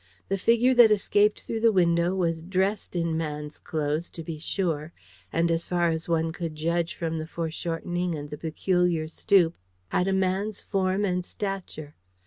[0.29, 4.93] The figure that escaped through the window was dressed in man's clothes, to be sure,
[5.31, 9.55] and as far as one could judge from the foreshortening and the peculiar stoop,
[9.89, 11.93] had a man's form and stature.